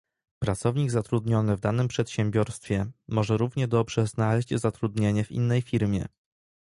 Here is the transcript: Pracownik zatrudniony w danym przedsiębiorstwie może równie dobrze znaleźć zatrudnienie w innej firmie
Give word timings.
Pracownik 0.43 0.91
zatrudniony 0.91 1.55
w 1.55 1.59
danym 1.59 1.87
przedsiębiorstwie 1.87 2.85
może 3.07 3.37
równie 3.37 3.67
dobrze 3.67 4.07
znaleźć 4.07 4.49
zatrudnienie 4.53 5.23
w 5.23 5.31
innej 5.31 5.61
firmie 5.61 6.07